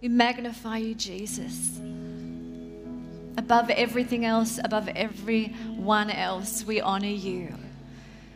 [0.00, 1.78] We magnify you, Jesus.
[3.36, 7.54] Above everything else, above everyone else, we honor you.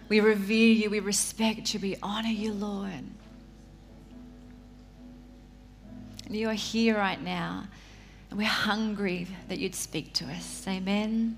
[0.09, 3.05] We revere you, we respect you, we honor you, Lord.
[6.27, 7.65] And you are here right now,
[8.31, 10.65] and we're hungry that you'd speak to us.
[10.69, 11.37] Amen.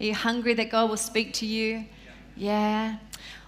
[0.00, 1.84] Are you hungry that God will speak to you?
[2.36, 2.96] Yeah.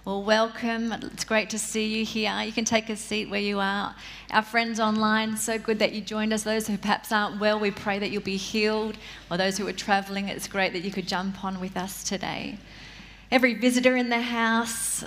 [0.07, 0.93] Well, welcome.
[0.93, 2.31] It's great to see you here.
[2.41, 3.93] You can take a seat where you are.
[4.31, 6.43] Our friends online, so good that you joined us.
[6.43, 8.97] Those who perhaps aren't well, we pray that you'll be healed.
[9.29, 12.57] Or those who are traveling, it's great that you could jump on with us today.
[13.31, 15.03] Every visitor in the house,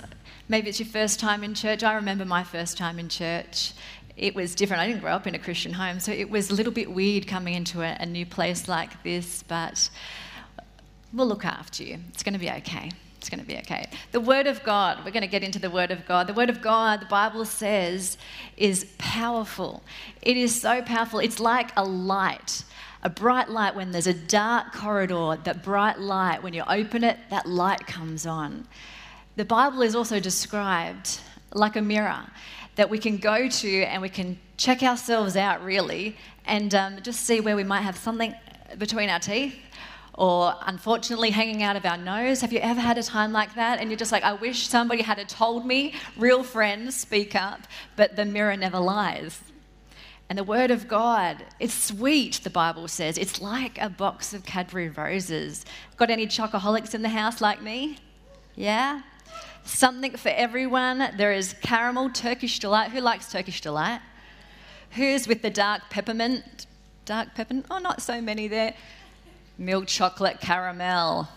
[0.47, 1.81] maybe it's your first time in church.
[1.81, 3.73] I remember my first time in church.
[4.15, 4.83] It was different.
[4.83, 7.25] I didn't grow up in a Christian home, so it was a little bit weird
[7.25, 9.89] coming into a, a new place like this, but
[11.11, 11.97] we'll look after you.
[12.09, 12.91] It's going to be okay.
[13.21, 13.87] It's going to be okay.
[14.13, 16.25] The Word of God, we're going to get into the Word of God.
[16.25, 18.17] The Word of God, the Bible says,
[18.57, 19.83] is powerful.
[20.23, 21.19] It is so powerful.
[21.19, 22.63] It's like a light,
[23.03, 27.19] a bright light when there's a dark corridor, that bright light, when you open it,
[27.29, 28.67] that light comes on.
[29.35, 31.19] The Bible is also described
[31.53, 32.25] like a mirror
[32.75, 37.27] that we can go to and we can check ourselves out, really, and um, just
[37.27, 38.33] see where we might have something
[38.79, 39.53] between our teeth
[40.21, 42.41] or unfortunately hanging out of our nose.
[42.41, 43.79] Have you ever had a time like that?
[43.79, 47.61] And you're just like, I wish somebody had told me, real friends, speak up,
[47.95, 49.41] but the mirror never lies.
[50.29, 53.17] And the Word of God, it's sweet, the Bible says.
[53.17, 55.65] It's like a box of Cadbury roses.
[55.97, 57.97] Got any chocoholics in the house like me?
[58.55, 59.01] Yeah?
[59.63, 61.13] Something for everyone.
[61.17, 62.91] There is caramel, Turkish delight.
[62.91, 64.01] Who likes Turkish delight?
[64.91, 66.67] Who's with the dark peppermint?
[67.05, 67.65] Dark peppermint?
[67.71, 68.75] Oh, not so many there
[69.61, 71.29] milk chocolate caramel.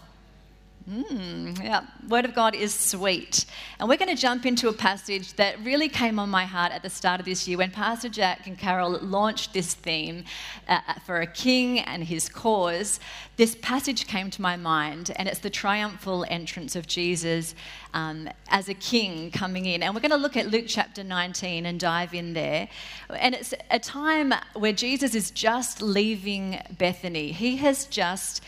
[0.90, 3.46] Mm, yeah, Word of God is sweet.
[3.80, 6.82] And we're going to jump into a passage that really came on my heart at
[6.82, 10.24] the start of this year when Pastor Jack and Carol launched this theme
[10.68, 13.00] uh, uh, for a king and his cause.
[13.38, 17.54] This passage came to my mind, and it's the triumphal entrance of Jesus
[17.94, 19.82] um, as a king coming in.
[19.82, 22.68] And we're going to look at Luke chapter 19 and dive in there.
[23.08, 27.32] And it's a time where Jesus is just leaving Bethany.
[27.32, 28.42] He has just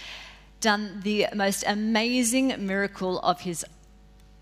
[0.60, 3.64] done the most amazing miracle of his,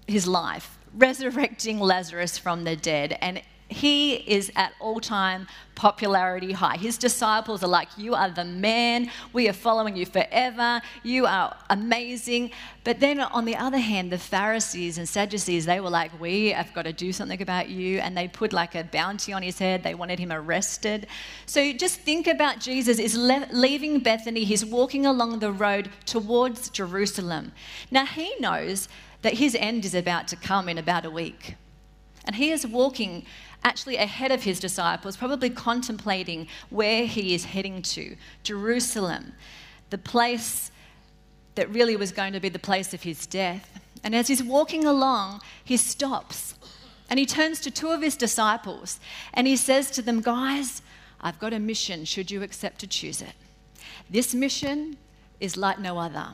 [0.07, 3.19] his life, resurrecting Lazarus from the dead.
[3.21, 3.43] And
[3.75, 6.77] he is at all time popularity high.
[6.77, 9.11] His disciples are like, You are the man.
[9.33, 10.81] We are following you forever.
[11.03, 12.53] You are amazing.
[12.85, 16.73] But then on the other hand, the Pharisees and Sadducees, they were like, We have
[16.73, 17.99] got to do something about you.
[17.99, 19.83] And they put like a bounty on his head.
[19.83, 21.09] They wanted him arrested.
[21.47, 24.45] So just think about Jesus is le- leaving Bethany.
[24.45, 27.51] He's walking along the road towards Jerusalem.
[27.91, 28.89] Now he knows
[29.23, 31.57] that his end is about to come in about a week.
[32.27, 33.27] And he is walking
[33.65, 39.33] actually ahead of his disciples, probably contemplating where he is heading to Jerusalem,
[39.91, 40.71] the place
[41.55, 43.81] that really was going to be the place of his death.
[44.03, 46.55] And as he's walking along, he stops
[47.09, 49.01] and he turns to two of his disciples
[49.33, 50.83] and he says to them, Guys,
[51.21, 53.33] I've got a mission, should you accept to choose it.
[54.11, 54.99] This mission
[55.41, 56.29] is like no other.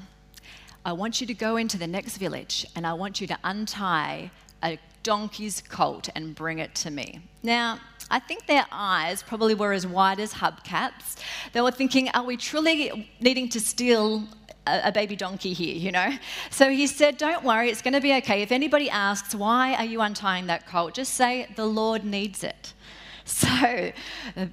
[0.84, 4.30] I want you to go into the next village and I want you to untie
[4.62, 7.20] a donkey's colt and bring it to me.
[7.42, 7.78] Now,
[8.10, 11.16] I think their eyes probably were as wide as hubcaps.
[11.52, 14.24] They were thinking, are we truly needing to steal
[14.66, 16.16] a, baby donkey here, you know?
[16.50, 18.42] So he said, don't worry, it's going to be okay.
[18.42, 22.74] If anybody asks, why are you untying that colt, just say, the Lord needs it.
[23.26, 23.92] So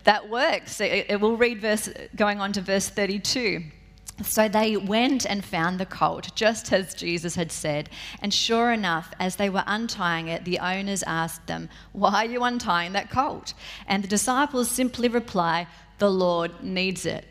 [0.04, 0.80] that works.
[0.82, 3.64] It, we'll read verse, going on to verse 32.
[4.24, 7.90] So they went and found the colt, just as Jesus had said.
[8.22, 12.44] And sure enough, as they were untying it, the owners asked them, Why are you
[12.44, 13.54] untying that colt?
[13.88, 15.68] And the disciples simply reply,
[16.00, 17.26] The Lord needs it.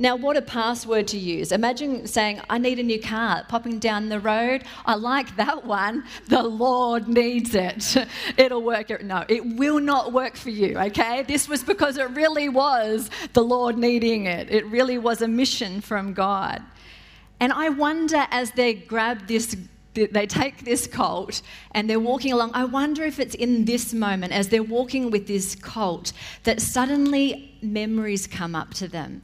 [0.00, 1.50] Now, what a password to use.
[1.50, 4.62] Imagine saying, I need a new car, popping down the road.
[4.86, 6.04] I like that one.
[6.28, 7.96] The Lord needs it.
[8.36, 9.02] It'll work.
[9.02, 11.24] No, it will not work for you, okay?
[11.24, 14.48] This was because it really was the Lord needing it.
[14.52, 16.62] It really was a mission from God.
[17.40, 19.56] And I wonder as they grab this
[20.06, 21.42] they take this colt
[21.72, 22.52] and they're walking along.
[22.54, 26.12] I wonder if it's in this moment, as they're walking with this colt,
[26.44, 29.22] that suddenly memories come up to them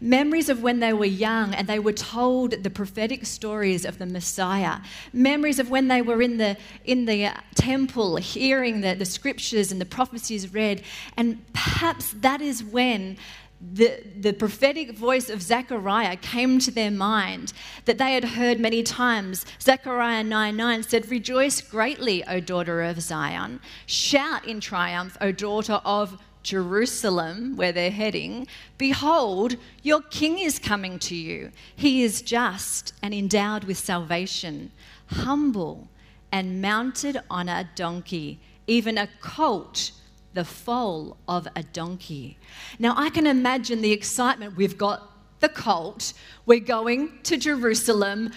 [0.00, 4.06] memories of when they were young and they were told the prophetic stories of the
[4.06, 4.78] Messiah,
[5.12, 9.72] memories of when they were in the, in the uh, temple hearing the, the scriptures
[9.72, 10.82] and the prophecies read.
[11.16, 13.16] And perhaps that is when
[13.60, 17.52] the, the prophetic voice of Zechariah came to their mind
[17.86, 19.46] that they had heard many times.
[19.60, 23.60] Zechariah 9 9 said, Rejoice greatly, O daughter of Zion.
[23.86, 28.46] Shout in triumph, O daughter of Jerusalem, where they're heading,
[28.78, 31.50] Behold, your king is coming to you.
[31.74, 34.70] He is just and endowed with salvation,
[35.06, 35.88] humble
[36.30, 39.90] and mounted on a donkey, even a colt,
[40.36, 42.38] the foal of a donkey.
[42.78, 44.56] Now, I can imagine the excitement.
[44.56, 45.10] We've got
[45.40, 46.12] the colt,
[46.46, 48.30] we're going to Jerusalem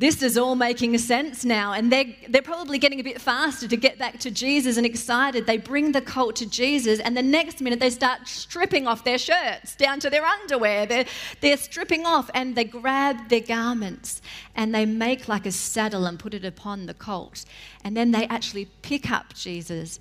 [0.00, 1.74] this is all making sense now.
[1.74, 5.44] And they're, they're probably getting a bit faster to get back to Jesus and excited.
[5.44, 9.18] They bring the colt to Jesus, and the next minute they start stripping off their
[9.18, 10.86] shirts down to their underwear.
[10.86, 11.04] They're,
[11.42, 14.22] they're stripping off and they grab their garments
[14.54, 17.44] and they make like a saddle and put it upon the colt.
[17.84, 20.00] And then they actually pick up Jesus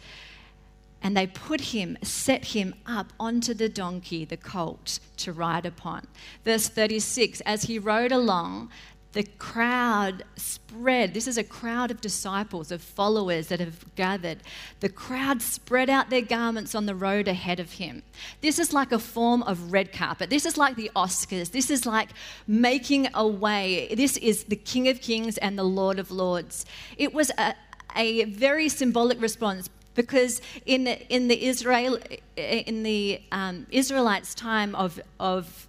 [1.01, 6.07] and they put him, set him up onto the donkey, the colt, to ride upon.
[6.43, 8.69] Verse 36 As he rode along,
[9.13, 11.15] the crowd spread.
[11.15, 14.39] This is a crowd of disciples, of followers that have gathered.
[14.81, 18.03] The crowd spread out their garments on the road ahead of him.
[18.41, 20.29] This is like a form of red carpet.
[20.29, 21.51] This is like the Oscars.
[21.51, 22.09] This is like
[22.45, 23.91] making a way.
[23.95, 26.67] This is the King of Kings and the Lord of Lords.
[26.95, 27.55] It was a,
[27.95, 31.99] a very symbolic response because in, in the Israel
[32.35, 35.67] in the um, Israelites' time of, of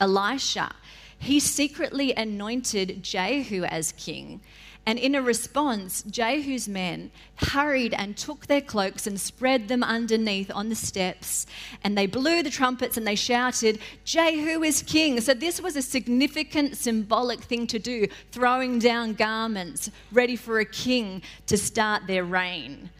[0.00, 0.74] Elisha,
[1.18, 4.40] he secretly anointed Jehu as king.
[4.86, 10.50] And in a response, Jehu's men hurried and took their cloaks and spread them underneath
[10.52, 11.46] on the steps.
[11.84, 15.20] And they blew the trumpets and they shouted, Jehu is king.
[15.20, 20.64] So, this was a significant symbolic thing to do, throwing down garments ready for a
[20.64, 22.90] king to start their reign.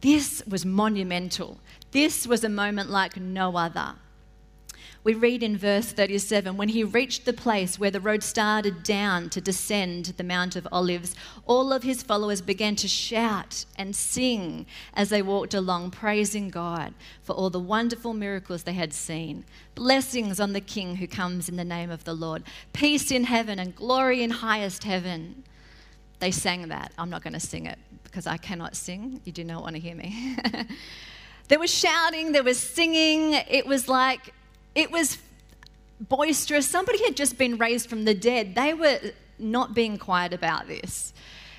[0.00, 1.58] This was monumental.
[1.90, 3.94] This was a moment like no other
[5.08, 9.30] we read in verse 37 when he reached the place where the road started down
[9.30, 11.14] to descend the Mount of Olives,
[11.46, 16.92] all of his followers began to shout and sing as they walked along, praising God
[17.22, 19.46] for all the wonderful miracles they had seen.
[19.74, 22.42] Blessings on the King who comes in the name of the Lord,
[22.74, 25.44] peace in heaven and glory in highest heaven.
[26.18, 26.92] They sang that.
[26.98, 27.78] I'm not going to sing it
[28.10, 29.20] because I cannot sing.
[29.24, 30.36] You do not want to hear me.
[31.48, 33.34] there was shouting, there was singing.
[33.48, 34.34] It was like
[34.74, 35.18] it was
[36.00, 36.68] boisterous.
[36.68, 38.54] Somebody had just been raised from the dead.
[38.54, 38.98] They were
[39.38, 41.12] not being quiet about this.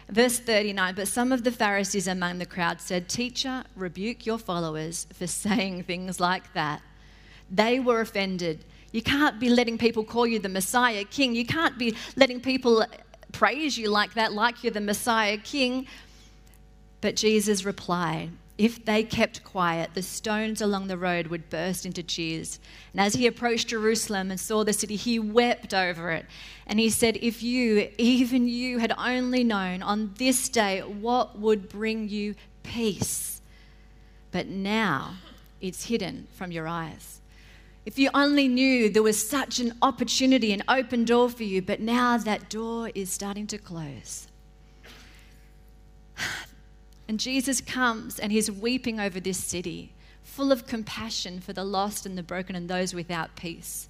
[0.10, 5.08] Verse 39 But some of the Pharisees among the crowd said, Teacher, rebuke your followers
[5.14, 6.82] for saying things like that.
[7.52, 8.66] They were offended.
[8.92, 11.36] You can't be letting people call you the Messiah King.
[11.36, 12.86] You can't be letting people
[13.32, 15.86] praise you like that, like you're the Messiah King.
[17.02, 22.04] But Jesus replied, if they kept quiet, the stones along the road would burst into
[22.04, 22.60] cheers.
[22.92, 26.26] And as he approached Jerusalem and saw the city, he wept over it.
[26.68, 31.70] And he said, If you, even you, had only known on this day what would
[31.70, 33.42] bring you peace,
[34.34, 35.16] but now
[35.62, 37.22] it's hidden from your eyes.
[37.86, 41.80] If you only knew there was such an opportunity, an open door for you, but
[41.80, 44.28] now that door is starting to close.
[47.10, 49.92] And Jesus comes and he's weeping over this city,
[50.22, 53.90] full of compassion for the lost and the broken and those without peace.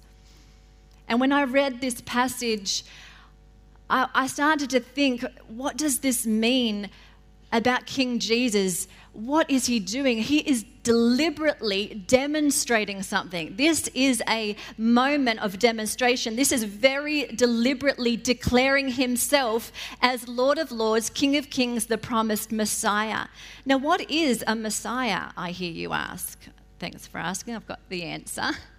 [1.06, 2.82] And when I read this passage,
[3.90, 6.88] I, I started to think, what does this mean
[7.52, 10.18] about King Jesus what is he doing?
[10.18, 13.56] He is deliberately demonstrating something.
[13.56, 16.36] This is a moment of demonstration.
[16.36, 22.52] This is very deliberately declaring himself as Lord of Lords, King of Kings, the promised
[22.52, 23.26] Messiah.
[23.66, 26.38] Now, what is a Messiah, I hear you ask?
[26.78, 27.56] Thanks for asking.
[27.56, 28.50] I've got the answer.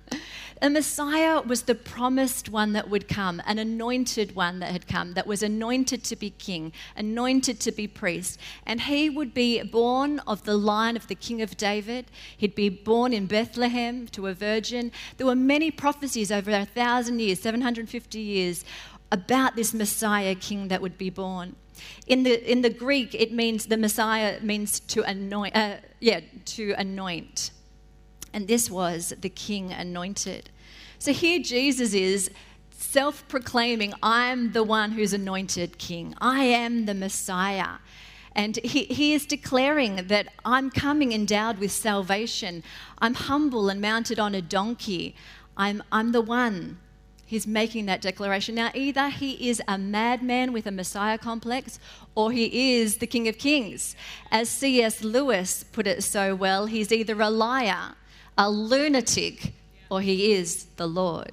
[0.64, 5.14] A Messiah was the promised one that would come, an anointed one that had come,
[5.14, 8.40] that was anointed to be king, anointed to be priest.
[8.64, 12.12] And he would be born of the line of the king of David.
[12.38, 14.92] He'd be born in Bethlehem to a virgin.
[15.18, 18.64] There were many prophecies over a thousand years, 750 years,
[19.12, 21.56] about this Messiah king that would be born.
[22.06, 26.76] In the, in the Greek, it means the Messiah means to anoint, uh, yeah, to
[26.78, 27.50] anoint.
[28.34, 30.50] And this was the king anointed.
[31.00, 32.30] So here Jesus is
[32.72, 37.78] self proclaiming, I'm the one who's anointed king, I am the Messiah.
[38.34, 42.64] And he, he is declaring that I'm coming endowed with salvation.
[43.00, 45.16] I'm humble and mounted on a donkey.
[45.58, 46.80] I'm, I'm the one.
[47.26, 48.56] He's making that declaration.
[48.56, 51.80] Now, either he is a madman with a Messiah complex
[52.16, 53.96] or he is the King of Kings.
[54.32, 55.04] As C.S.
[55.04, 57.96] Lewis put it so well, he's either a liar
[58.38, 59.54] a lunatic
[59.90, 61.32] or he is the Lord.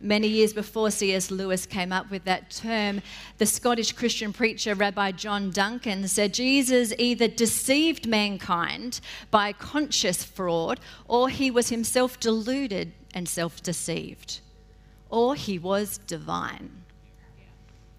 [0.00, 1.30] many years before C.S.
[1.30, 3.00] Lewis came up with that term,
[3.38, 9.00] the Scottish Christian preacher Rabbi John Duncan said Jesus either deceived mankind
[9.30, 14.40] by conscious fraud or he was himself deluded and self deceived,
[15.08, 16.82] or he was divine.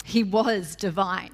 [0.03, 1.31] He was divine.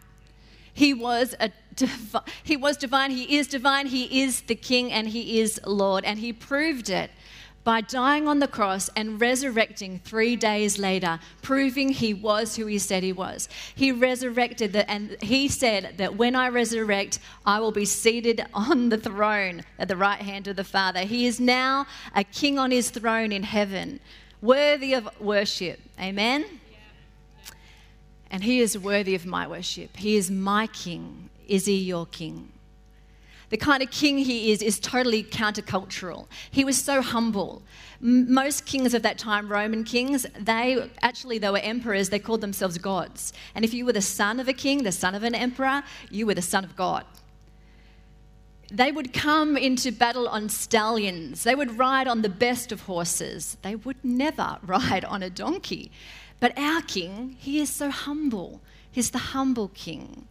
[0.74, 5.08] He was a divi- he was divine, he is divine, he is the king and
[5.10, 7.12] he is Lord and he proved it
[7.64, 12.80] by dying on the cross and resurrecting 3 days later, proving he was who he
[12.80, 13.48] said he was.
[13.76, 18.90] He resurrected the, and he said that when I resurrect, I will be seated on
[18.90, 21.02] the throne at the right hand of the Father.
[21.02, 21.86] He is now
[22.16, 24.00] a king on his throne in heaven,
[24.42, 25.80] worthy of worship.
[26.00, 26.61] Amen.
[28.32, 29.98] And he is worthy of my worship.
[29.98, 31.30] He is my king.
[31.48, 32.50] Is he your king?
[33.50, 36.28] The kind of king he is is totally countercultural.
[36.50, 37.62] He was so humble.
[38.00, 42.08] Most kings of that time, Roman kings, they actually they were emperors.
[42.10, 43.34] They called themselves gods.
[43.54, 46.26] And if you were the son of a king, the son of an emperor, you
[46.26, 47.04] were the son of God.
[48.72, 51.44] They would come into battle on stallions.
[51.44, 53.58] They would ride on the best of horses.
[53.64, 55.92] They would never ride on a donkey.
[56.42, 58.62] But our king, he is so humble.
[58.92, 60.28] He's the humble king.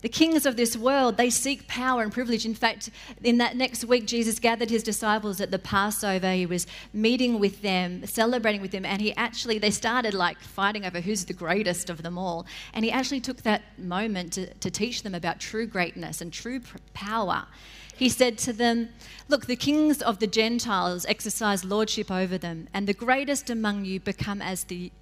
[0.00, 2.46] The kings of this world, they seek power and privilege.
[2.46, 2.90] In fact,
[3.22, 6.32] in that next week, Jesus gathered his disciples at the Passover.
[6.32, 10.86] He was meeting with them, celebrating with them, and he actually, they started like fighting
[10.86, 12.46] over who's the greatest of them all.
[12.72, 16.60] And he actually took that moment to, to teach them about true greatness and true
[16.94, 17.46] power.
[17.94, 18.90] He said to them,
[19.28, 24.00] Look, the kings of the Gentiles exercise lordship over them, and the greatest among you
[24.00, 24.92] become as the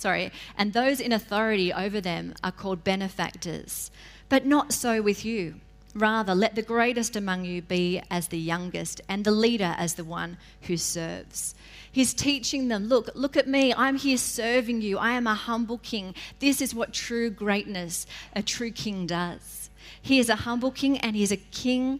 [0.00, 3.90] sorry, and those in authority over them are called benefactors.
[4.28, 5.56] But not so with you.
[5.94, 10.04] Rather, let the greatest among you be as the youngest, and the leader as the
[10.04, 11.54] one who serves.
[11.90, 13.74] He's teaching them look, look at me.
[13.74, 14.98] I'm here serving you.
[14.98, 16.14] I am a humble king.
[16.38, 19.68] This is what true greatness, a true king, does.
[20.00, 21.98] He is a humble king, and he's a king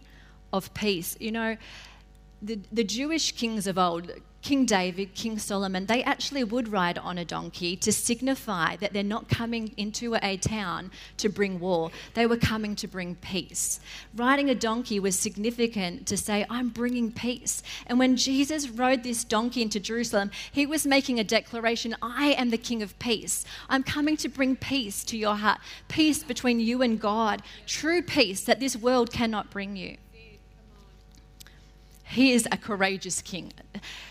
[0.53, 1.17] of peace.
[1.19, 1.57] You know,
[2.41, 7.17] the, the Jewish kings of old, King David, King Solomon, they actually would ride on
[7.17, 11.91] a donkey to signify that they're not coming into a town to bring war.
[12.15, 13.79] They were coming to bring peace.
[14.15, 17.61] Riding a donkey was significant to say, I'm bringing peace.
[17.85, 22.49] And when Jesus rode this donkey into Jerusalem, he was making a declaration I am
[22.49, 23.45] the King of peace.
[23.69, 28.43] I'm coming to bring peace to your heart, peace between you and God, true peace
[28.45, 29.97] that this world cannot bring you.
[32.11, 33.53] He is a courageous king.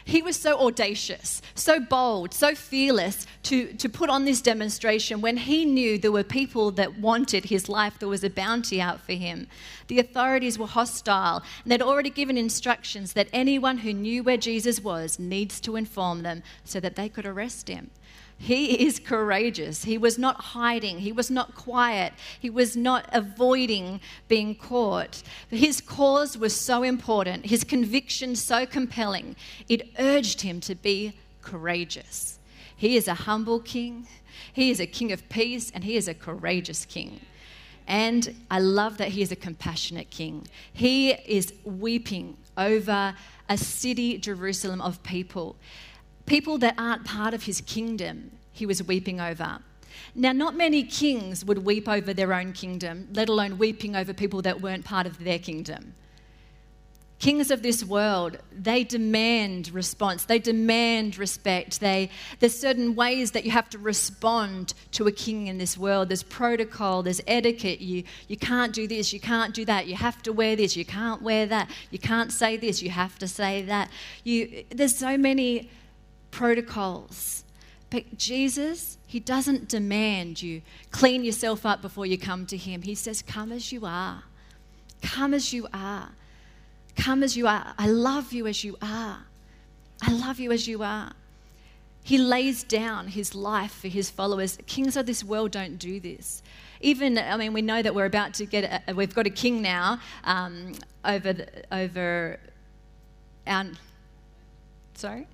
[0.07, 5.37] He was so audacious, so bold, so fearless to, to put on this demonstration when
[5.37, 7.99] he knew there were people that wanted his life.
[7.99, 9.49] There was a bounty out for him.
[9.89, 14.81] The authorities were hostile, and they'd already given instructions that anyone who knew where Jesus
[14.81, 17.91] was needs to inform them so that they could arrest him.
[18.43, 19.85] He is courageous.
[19.85, 21.01] He was not hiding.
[21.01, 22.15] He was not quiet.
[22.41, 25.23] He was not avoiding being caught.
[25.51, 29.37] His cause was so important, his conviction so compelling,
[29.69, 32.39] it urged him to be courageous.
[32.75, 34.07] He is a humble king,
[34.51, 37.21] he is a king of peace, and he is a courageous king.
[37.87, 40.47] And I love that he is a compassionate king.
[40.73, 43.15] He is weeping over
[43.51, 45.57] a city, Jerusalem, of people
[46.31, 49.59] people that aren't part of his kingdom, he was weeping over.
[50.15, 54.41] Now, not many kings would weep over their own kingdom, let alone weeping over people
[54.43, 55.93] that weren't part of their kingdom.
[57.19, 60.25] Kings of this world, they demand response.
[60.25, 61.81] They demand respect.
[61.81, 66.11] They, there's certain ways that you have to respond to a king in this world.
[66.11, 67.81] There's protocol, there's etiquette.
[67.81, 69.89] You, you can't do this, you can't do that.
[69.89, 71.69] You have to wear this, you can't wear that.
[71.91, 73.91] You can't say this, you have to say that.
[74.23, 75.69] You, there's so many
[76.31, 77.45] protocols.
[77.91, 82.83] But Jesus, He doesn't demand you clean yourself up before you come to Him.
[82.83, 84.25] He says, Come as you are.
[85.03, 86.11] Come as you are.
[86.97, 87.75] Come as you are.
[87.79, 89.25] I love you as you are.
[90.03, 91.13] I love you as you are.
[92.03, 94.59] He lays down his life for his followers.
[94.67, 96.43] Kings of this world don't do this.
[96.81, 99.61] Even, I mean, we know that we're about to get, a, we've got a king
[99.61, 100.73] now um,
[101.05, 102.41] over, the, over
[103.47, 103.67] our,
[104.95, 105.27] sorry?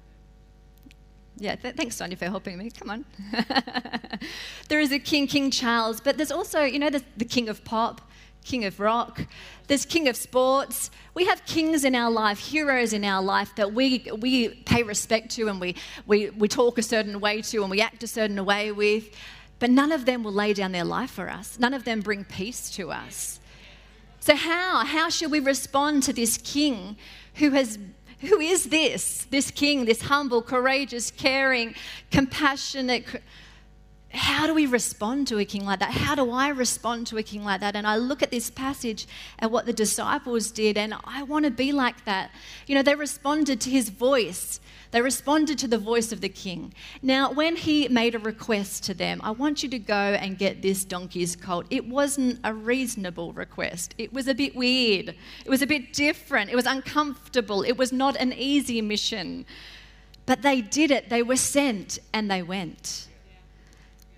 [1.39, 2.71] Yeah, th- thanks, Sonia, for helping me.
[2.71, 3.05] Come on.
[4.69, 7.63] there is a king, King Charles, but there's also, you know, the, the king of
[7.65, 8.01] pop,
[8.43, 9.21] king of rock.
[9.67, 10.91] There's king of sports.
[11.15, 15.31] We have kings in our life, heroes in our life that we, we pay respect
[15.33, 15.75] to and we,
[16.07, 19.15] we, we talk a certain way to and we act a certain way with.
[19.59, 21.59] But none of them will lay down their life for us.
[21.59, 23.41] None of them bring peace to us.
[24.21, 24.85] So how?
[24.85, 26.97] How should we respond to this king
[27.35, 27.79] who has
[28.27, 29.27] who is this?
[29.31, 31.75] This king, this humble, courageous, caring,
[32.11, 33.05] compassionate.
[34.11, 35.91] How do we respond to a king like that?
[35.91, 37.77] How do I respond to a king like that?
[37.77, 39.07] And I look at this passage
[39.39, 42.31] and what the disciples did, and I want to be like that.
[42.67, 44.61] You know, they responded to his voice.
[44.97, 46.73] They responded to the voice of the king.
[47.03, 50.63] Now, when he made a request to them, I want you to go and get
[50.63, 51.67] this donkey's colt.
[51.69, 53.95] It wasn't a reasonable request.
[53.99, 55.15] It was a bit weird.
[55.45, 56.49] It was a bit different.
[56.49, 57.63] It was uncomfortable.
[57.63, 59.45] It was not an easy mission.
[60.25, 61.11] But they did it.
[61.11, 63.07] They were sent and they went.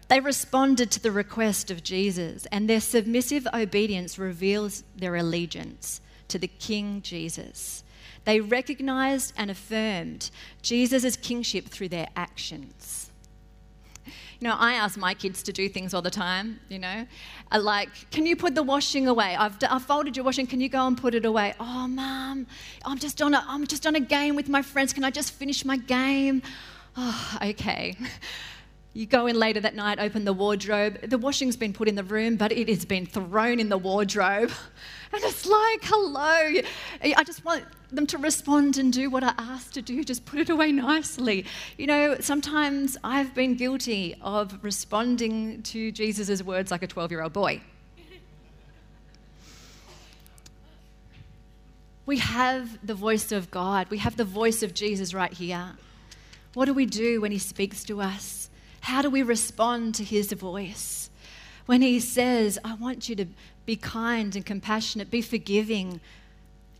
[0.06, 6.38] They responded to the request of Jesus, and their submissive obedience reveals their allegiance to
[6.38, 7.82] the King Jesus.
[8.28, 10.30] They recognized and affirmed
[10.60, 13.10] Jesus' kingship through their actions.
[14.04, 17.06] You know, I ask my kids to do things all the time, you know,
[17.50, 19.34] uh, like, can you put the washing away?
[19.34, 21.54] I've, I've folded your washing, can you go and put it away?
[21.58, 22.46] Oh, mum,
[22.84, 25.32] I'm just, on a, I'm just on a game with my friends, can I just
[25.32, 26.42] finish my game?
[26.98, 27.96] Oh, okay.
[28.94, 30.98] You go in later that night, open the wardrobe.
[31.02, 34.50] The washing's been put in the room, but it has been thrown in the wardrobe.
[35.12, 36.60] And it's like, hello.
[37.02, 40.38] I just want them to respond and do what I asked to do, just put
[40.38, 41.46] it away nicely.
[41.78, 47.22] You know, sometimes I've been guilty of responding to Jesus' words like a 12 year
[47.22, 47.60] old boy.
[52.04, 55.76] We have the voice of God, we have the voice of Jesus right here.
[56.54, 58.48] What do we do when He speaks to us?
[58.88, 61.10] How do we respond to his voice?
[61.66, 63.26] When he says, I want you to
[63.68, 66.00] be kind and compassionate, be forgiving,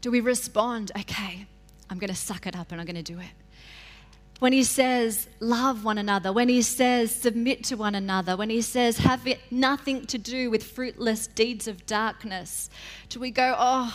[0.01, 1.45] do we respond, okay,
[1.91, 3.29] I'm going to suck it up and I'm going to do it?
[4.39, 8.63] When he says, love one another, when he says, submit to one another, when he
[8.63, 12.71] says, have it nothing to do with fruitless deeds of darkness,
[13.11, 13.95] do we go, oh,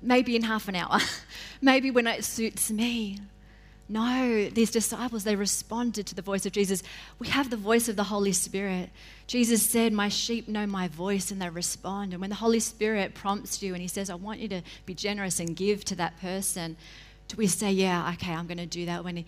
[0.00, 1.00] maybe in half an hour,
[1.60, 3.18] maybe when it suits me?
[3.86, 6.82] No, these disciples, they responded to the voice of Jesus.
[7.18, 8.88] We have the voice of the Holy Spirit.
[9.26, 12.12] Jesus said, My sheep know my voice and they respond.
[12.12, 14.94] And when the Holy Spirit prompts you and He says, I want you to be
[14.94, 16.78] generous and give to that person,
[17.28, 19.04] do we say, Yeah, okay, I'm going to do that?
[19.04, 19.26] When the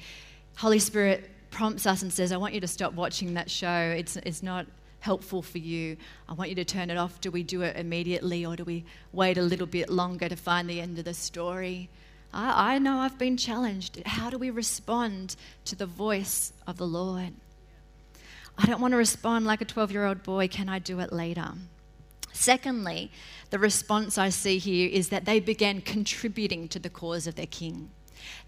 [0.56, 4.16] Holy Spirit prompts us and says, I want you to stop watching that show, it's,
[4.16, 4.66] it's not
[5.00, 5.98] helpful for you.
[6.30, 7.20] I want you to turn it off.
[7.20, 10.68] Do we do it immediately or do we wait a little bit longer to find
[10.68, 11.90] the end of the story?
[12.36, 14.02] I, I know I've been challenged.
[14.04, 17.32] How do we respond to the voice of the Lord?
[18.58, 20.46] I don't want to respond like a 12 year old boy.
[20.48, 21.52] Can I do it later?
[22.32, 23.10] Secondly,
[23.48, 27.46] the response I see here is that they began contributing to the cause of their
[27.46, 27.90] king.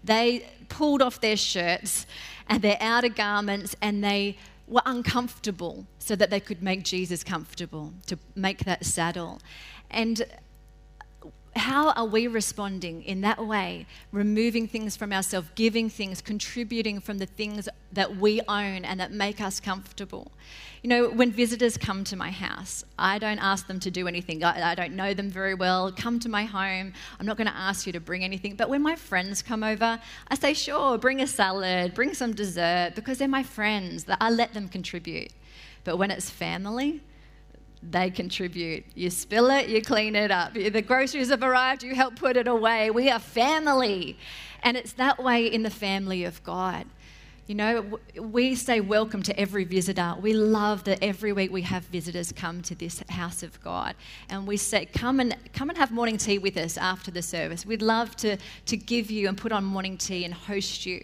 [0.03, 2.05] They pulled off their shirts
[2.47, 7.93] and their outer garments and they were uncomfortable so that they could make Jesus comfortable,
[8.05, 9.39] to make that saddle.
[9.89, 10.23] And
[11.55, 13.85] how are we responding in that way?
[14.11, 19.11] Removing things from ourselves, giving things, contributing from the things that we own and that
[19.11, 20.31] make us comfortable.
[20.83, 24.43] You know, when visitors come to my house, I don't ask them to do anything.
[24.43, 25.91] I, I don't know them very well.
[25.91, 26.93] Come to my home.
[27.19, 28.55] I'm not going to ask you to bring anything.
[28.55, 32.93] But when my friends come over, I say, sure, bring a salad, bring some dessert,
[32.95, 34.05] because they're my friends.
[34.21, 35.31] I let them contribute.
[35.83, 37.01] But when it's family,
[37.81, 38.85] they contribute.
[38.95, 40.53] You spill it, you clean it up.
[40.53, 42.91] The groceries have arrived, you help put it away.
[42.91, 44.17] We are family.
[44.63, 46.85] And it's that way in the family of God.
[47.47, 50.13] You know, we say welcome to every visitor.
[50.21, 53.95] We love that every week we have visitors come to this house of God.
[54.29, 57.65] And we say, come and, come and have morning tea with us after the service.
[57.65, 58.37] We'd love to,
[58.67, 61.03] to give you and put on morning tea and host you.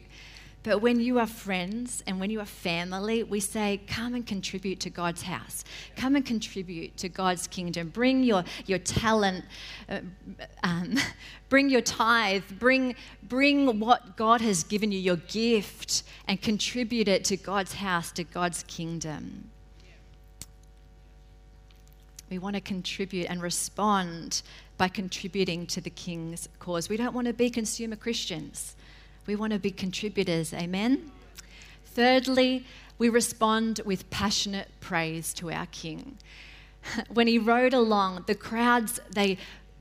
[0.65, 4.80] But when you are friends and when you are family, we say, come and contribute
[4.80, 5.63] to God's house.
[5.95, 7.89] Come and contribute to God's kingdom.
[7.89, 9.45] Bring your, your talent,
[9.88, 9.99] uh,
[10.63, 10.95] um,
[11.49, 17.23] bring your tithe, bring, bring what God has given you, your gift, and contribute it
[17.25, 19.51] to God's house, to God's kingdom.
[22.32, 24.41] We want to contribute and respond
[24.78, 26.89] by contributing to the King's cause.
[26.89, 28.74] We don't want to be consumer Christians.
[29.25, 30.53] We want to be contributors.
[30.53, 31.11] Amen.
[31.85, 32.65] Thirdly,
[32.97, 36.17] we respond with passionate praise to our King.
[37.13, 39.38] When he rode along, the crowds, they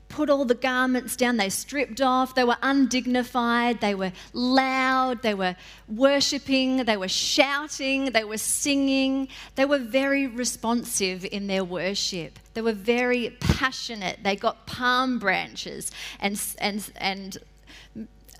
[0.09, 5.33] put all the garments down, they stripped off, they were undignified, they were loud, they
[5.33, 5.55] were
[5.87, 9.27] worshipping, they were shouting, they were singing.
[9.55, 12.39] They were very responsive in their worship.
[12.53, 14.19] They were very passionate.
[14.23, 17.37] They got palm branches and, and, and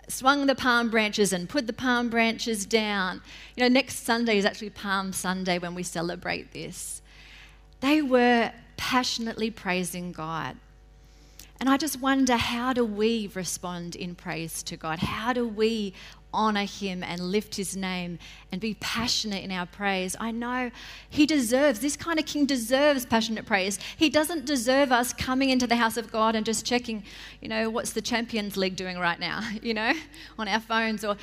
[0.07, 3.21] swung the palm branches and put the palm branches down.
[3.55, 7.01] You know, next Sunday is actually Palm Sunday when we celebrate this.
[7.81, 10.57] They were passionately praising God.
[11.59, 14.99] And I just wonder how do we respond in praise to God?
[14.99, 15.93] How do we
[16.35, 18.19] honor Him and lift His name
[18.51, 20.15] and be passionate in our praise?
[20.19, 20.71] I know
[21.09, 23.79] He deserves, this kind of king deserves passionate praise.
[23.97, 27.03] He doesn't deserve us coming into the house of God and just checking,
[27.41, 29.93] you know, what's the Champions League doing right now, you know,
[30.37, 31.17] on our phones or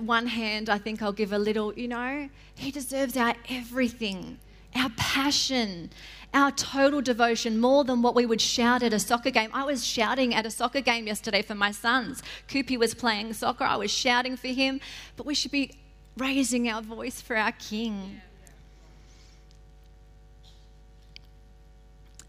[0.00, 4.38] one hand, I think I'll give a little, you know, He deserves our everything,
[4.74, 5.90] our passion,
[6.34, 9.50] our total devotion, more than what we would shout at a soccer game.
[9.54, 12.22] I was shouting at a soccer game yesterday for my sons.
[12.48, 14.80] Koopy was playing soccer, I was shouting for him,
[15.16, 15.78] but we should be
[16.16, 18.20] raising our voice for our King.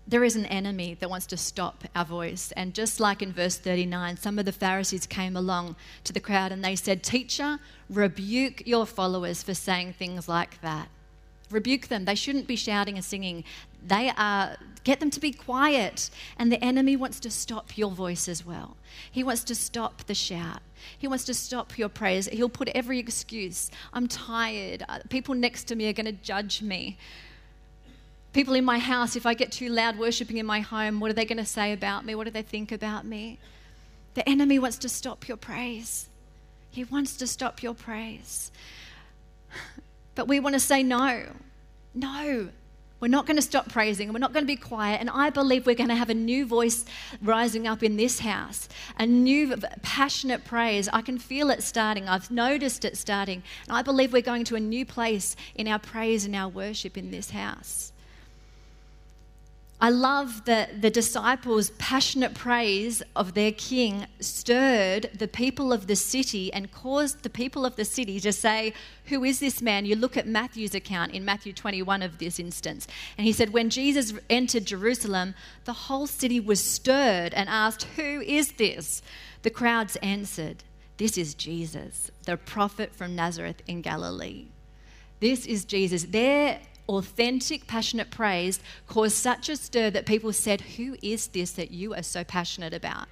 [0.08, 2.52] there is an enemy that wants to stop our voice.
[2.56, 6.52] And just like in verse 39, some of the Pharisees came along to the crowd
[6.52, 10.90] and they said, Teacher, rebuke your followers for saying things like that.
[11.50, 12.06] Rebuke them.
[12.06, 13.44] They shouldn't be shouting and singing.
[13.88, 16.10] They are, get them to be quiet.
[16.38, 18.78] And the enemy wants to stop your voice as well.
[19.12, 20.62] He wants to stop the shout.
[20.98, 22.28] He wants to stop your praise.
[22.28, 23.72] He'll put every excuse.
[23.94, 24.84] I'm tired.
[24.88, 26.98] Uh, people next to me are going to judge me.
[28.34, 31.14] People in my house, if I get too loud worshiping in my home, what are
[31.14, 32.16] they going to say about me?
[32.16, 33.40] What do they think about me?
[34.14, 36.10] The enemy wants to stop your praise.
[36.72, 38.52] He wants to stop your praise.
[40.16, 41.26] But we want to say no.
[41.94, 42.48] No.
[43.00, 44.14] We're not going to stop praising.
[44.14, 45.02] We're not going to be quiet.
[45.02, 46.86] And I believe we're going to have a new voice
[47.22, 50.88] rising up in this house, a new passionate praise.
[50.88, 52.08] I can feel it starting.
[52.08, 53.44] I've noticed it starting.
[53.68, 56.98] And I believe we're going to a new place in our praise and our worship
[56.98, 57.92] in this house.
[59.82, 65.98] I love that the disciples' passionate praise of their king stirred the people of the
[65.98, 68.74] city and caused the people of the city to say,
[69.06, 69.86] Who is this man?
[69.86, 72.88] You look at Matthew's account in Matthew 21 of this instance.
[73.18, 75.36] And he said, When Jesus entered Jerusalem,
[75.66, 79.02] the whole city was stirred and asked, Who is this?
[79.42, 80.64] The crowds answered,
[80.96, 84.48] This is Jesus, the prophet from Nazareth in Galilee.
[85.20, 86.04] This is Jesus.
[86.06, 91.72] Their authentic, passionate praise caused such a stir that people said, Who is this that
[91.72, 93.08] you are so passionate about?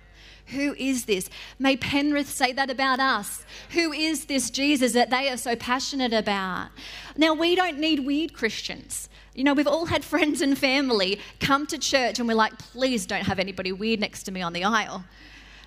[0.47, 1.29] Who is this?
[1.57, 3.45] May Penrith say that about us.
[3.71, 6.69] Who is this Jesus that they are so passionate about?
[7.15, 9.09] Now, we don't need weird Christians.
[9.33, 13.05] You know, we've all had friends and family come to church and we're like, please
[13.05, 15.05] don't have anybody weird next to me on the aisle.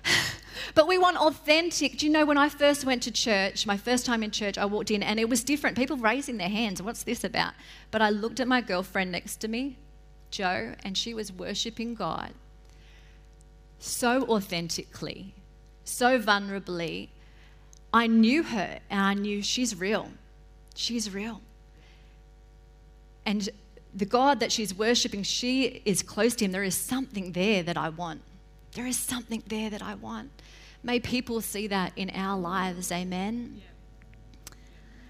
[0.75, 1.97] But we want authentic.
[1.97, 4.65] Do you know when I first went to church, my first time in church, I
[4.65, 5.77] walked in and it was different.
[5.77, 6.81] People raising their hands.
[6.81, 7.53] What's this about?
[7.91, 9.77] But I looked at my girlfriend next to me,
[10.31, 12.33] Joe, and she was worshiping God
[13.79, 15.33] so authentically,
[15.83, 17.09] so vulnerably.
[17.93, 20.09] I knew her and I knew she's real.
[20.75, 21.41] She's real.
[23.25, 23.49] And
[23.93, 26.51] the God that she's worshiping, she is close to him.
[26.51, 28.21] There is something there that I want.
[28.77, 30.29] There is something there that I want.
[30.83, 32.91] May people see that in our lives.
[32.91, 33.59] Amen.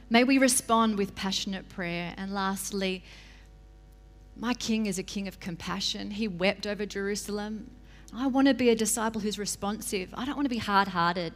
[0.10, 2.14] May we respond with passionate prayer.
[2.16, 3.04] And lastly,
[4.38, 6.12] my king is a king of compassion.
[6.12, 7.70] He wept over Jerusalem.
[8.16, 10.14] I want to be a disciple who's responsive.
[10.14, 11.34] I don't want to be hard hearted.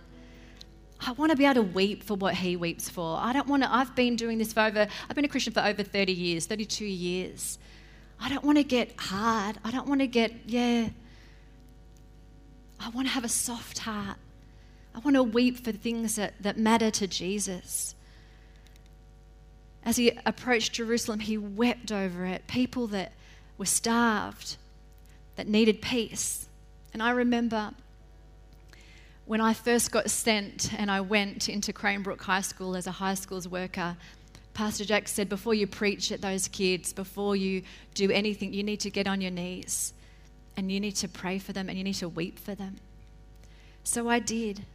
[1.02, 3.17] I want to be able to weep for what he weeps for.
[3.17, 5.65] I don't want to, I've been doing this for over, I've been a Christian for
[5.65, 7.60] over 30 years, 32 years.
[8.22, 9.60] I don't want to get hard.
[9.65, 10.91] I don't want to get, yeah,
[12.82, 14.17] I want to have a soft heart.
[14.96, 17.96] I want to weep for things that, that matter to Jesus.
[19.84, 22.48] As he approached Jerusalem, he wept over it.
[22.48, 23.13] People that
[23.58, 24.58] were starved,
[25.36, 26.48] that needed peace.
[26.94, 27.72] And I remember
[29.26, 33.13] when I first got sent and I went into Cranebrook High School as a high
[33.13, 33.96] schools worker,
[34.54, 37.62] Pastor Jack said, Before you preach at those kids, before you
[37.94, 39.94] do anything, you need to get on your knees
[40.58, 42.78] and you need to pray for them and you need to weep for them.
[43.84, 44.66] So I did.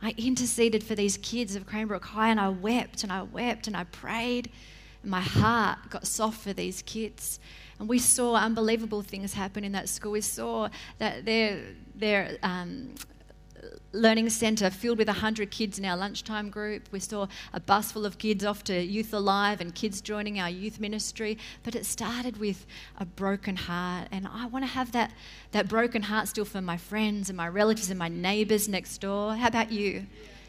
[0.00, 3.76] I interceded for these kids of Cranebrook High and I wept and I wept and
[3.76, 4.50] I prayed.
[5.02, 7.40] And my heart got soft for these kids.
[7.78, 10.12] And we saw unbelievable things happen in that school.
[10.12, 11.62] We saw that their,
[11.94, 12.94] their um,
[13.92, 16.88] learning centre filled with 100 kids in our lunchtime group.
[16.90, 20.50] We saw a bus full of kids off to Youth Alive and kids joining our
[20.50, 21.38] youth ministry.
[21.62, 22.66] But it started with
[22.98, 24.08] a broken heart.
[24.10, 25.12] And I want to have that,
[25.52, 29.34] that broken heart still for my friends and my relatives and my neighbours next door.
[29.34, 30.06] How about you?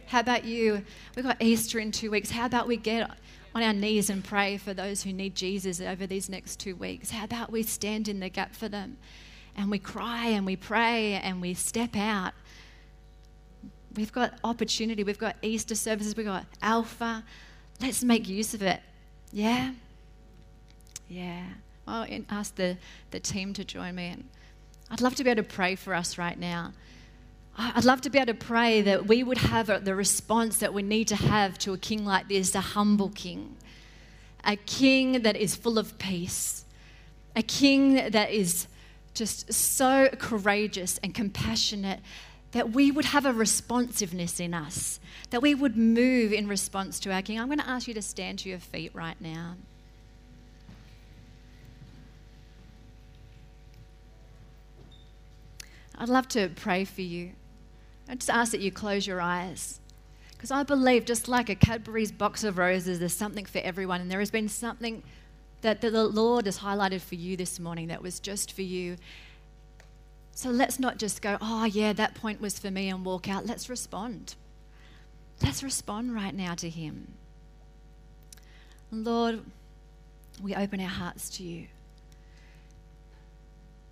[0.08, 0.84] How about you?
[1.16, 2.32] We've got Easter in two weeks.
[2.32, 3.10] How about we get
[3.56, 7.12] on our knees and pray for those who need Jesus over these next two weeks?
[7.12, 8.98] How about we stand in the gap for them?
[9.56, 12.34] And we cry and we pray and we step out
[13.96, 15.04] We've got opportunity.
[15.04, 16.16] We've got Easter services.
[16.16, 17.24] We've got Alpha.
[17.82, 18.82] Let's make use of it.
[19.32, 19.72] Yeah?
[21.08, 21.44] Yeah.
[21.88, 22.78] I'll ask the,
[23.12, 24.08] the team to join me.
[24.08, 24.30] And
[24.92, 26.74] I'd love to be able to pray for us right now.
[27.58, 30.82] I'd love to be able to pray that we would have the response that we
[30.82, 33.58] need to have to a king like this, a humble king,
[34.46, 36.64] a king that is full of peace,
[37.36, 38.68] a king that is
[39.14, 42.00] just so courageous and compassionate
[42.52, 47.12] that we would have a responsiveness in us, that we would move in response to
[47.12, 47.40] our King.
[47.40, 49.56] I'm going to ask you to stand to your feet right now.
[55.98, 57.32] I'd love to pray for you.
[58.08, 59.80] I just ask that you close your eyes.
[60.32, 64.00] Because I believe, just like a Cadbury's box of roses, there's something for everyone.
[64.00, 65.04] And there has been something
[65.62, 68.96] that the Lord has highlighted for you this morning that was just for you.
[70.40, 73.46] So let's not just go, oh, yeah, that point was for me and walk out.
[73.46, 74.36] Let's respond.
[75.44, 77.16] Let's respond right now to Him.
[78.90, 79.42] Lord,
[80.42, 81.68] we open our hearts to you.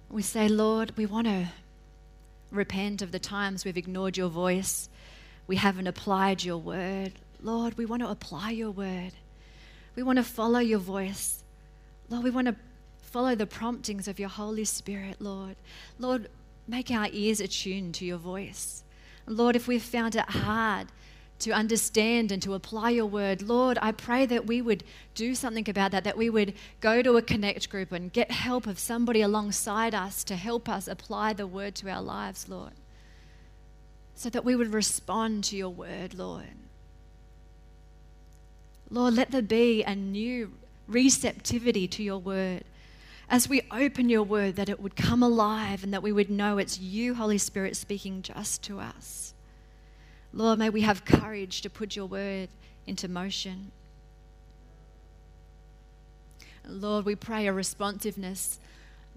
[0.10, 1.50] We say, Lord, we want to
[2.50, 4.88] repent of the times we've ignored your voice,
[5.48, 7.12] we haven't applied your word.
[7.42, 9.12] Lord, we want to apply your word.
[9.98, 11.44] We want to follow your voice.
[12.10, 12.56] Lord, we want to
[13.08, 15.56] follow the promptings of your Holy Spirit, Lord.
[15.98, 16.30] Lord,
[16.68, 18.84] make our ears attuned to your voice.
[19.26, 20.88] Lord, if we've found it hard
[21.40, 24.84] to understand and to apply your word, Lord, I pray that we would
[25.16, 28.68] do something about that, that we would go to a connect group and get help
[28.68, 32.74] of somebody alongside us to help us apply the word to our lives, Lord.
[34.16, 36.46] So that we would respond to your word, Lord.
[38.90, 40.54] Lord, let there be a new
[40.88, 42.64] receptivity to your word
[43.30, 46.58] as we open your word, that it would come alive and that we would know
[46.58, 49.34] it's you, Holy Spirit, speaking just to us.
[50.34, 52.50] Lord, may we have courage to put your word
[52.86, 53.72] into motion.
[56.66, 58.60] Lord, we pray a responsiveness.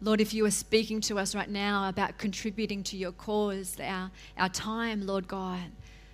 [0.00, 4.10] Lord, if you are speaking to us right now about contributing to your cause, our,
[4.38, 5.70] our time, Lord God,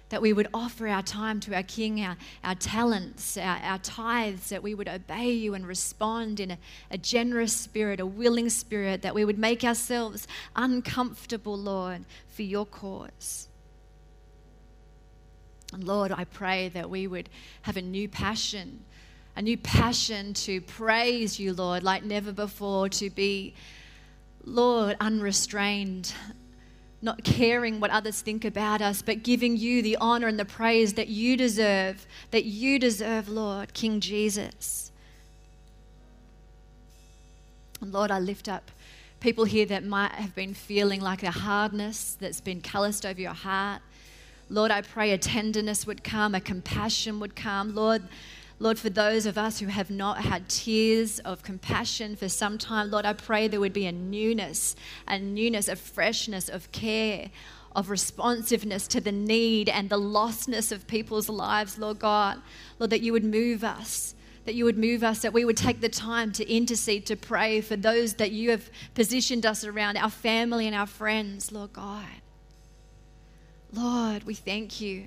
[0.08, 4.50] that we would offer our time to our King, our, our talents, our, our tithes,
[4.50, 6.58] that we would obey you and respond in a,
[6.90, 12.66] a generous spirit, a willing spirit, that we would make ourselves uncomfortable, Lord, for your
[12.66, 13.48] cause.
[15.72, 17.28] And Lord, I pray that we would
[17.62, 18.84] have a new passion,
[19.34, 23.54] a new passion to praise you, Lord, like never before, to be,
[24.44, 26.14] Lord, unrestrained,
[27.02, 30.94] not caring what others think about us, but giving you the honor and the praise
[30.94, 34.90] that you deserve, that you deserve, Lord, King Jesus.
[37.80, 38.70] And Lord, I lift up
[39.20, 43.32] people here that might have been feeling like a hardness that's been calloused over your
[43.32, 43.82] heart.
[44.48, 47.74] Lord, I pray a tenderness would come, a compassion would come.
[47.74, 48.02] Lord,
[48.58, 52.90] Lord, for those of us who have not had tears of compassion for some time,
[52.90, 54.74] Lord, I pray there would be a newness,
[55.06, 57.30] a newness, a freshness of care,
[57.74, 62.40] of responsiveness to the need and the lostness of people's lives, Lord God.
[62.78, 64.14] Lord, that you would move us,
[64.46, 67.60] that you would move us, that we would take the time to intercede, to pray
[67.60, 72.06] for those that you have positioned us around, our family and our friends, Lord God.
[73.70, 75.04] Lord, we thank you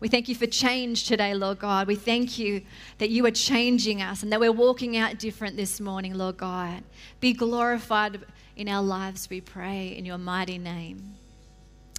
[0.00, 1.86] we thank you for change today, Lord God.
[1.86, 2.62] We thank you
[2.98, 6.82] that you are changing us and that we're walking out different this morning, Lord God.
[7.20, 8.20] Be glorified
[8.56, 11.16] in our lives, we pray, in your mighty name.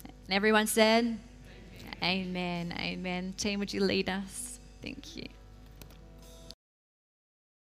[0.03, 1.19] And everyone said,
[2.03, 2.71] Amen.
[2.71, 2.73] Amen.
[2.79, 3.33] Amen.
[3.37, 4.59] Team, would you lead us?
[4.81, 5.27] Thank you.